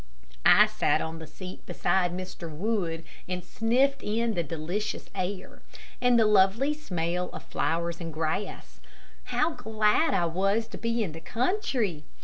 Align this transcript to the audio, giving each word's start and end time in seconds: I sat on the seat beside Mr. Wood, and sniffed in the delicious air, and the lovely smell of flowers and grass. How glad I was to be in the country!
I 0.47 0.65
sat 0.65 0.99
on 0.99 1.19
the 1.19 1.27
seat 1.27 1.63
beside 1.67 2.11
Mr. 2.11 2.49
Wood, 2.49 3.03
and 3.29 3.43
sniffed 3.45 4.01
in 4.01 4.33
the 4.33 4.41
delicious 4.41 5.11
air, 5.13 5.61
and 6.01 6.17
the 6.19 6.25
lovely 6.25 6.73
smell 6.73 7.29
of 7.29 7.43
flowers 7.43 8.01
and 8.01 8.11
grass. 8.11 8.81
How 9.25 9.51
glad 9.51 10.15
I 10.15 10.25
was 10.25 10.67
to 10.69 10.79
be 10.79 11.03
in 11.03 11.11
the 11.11 11.21
country! 11.21 12.03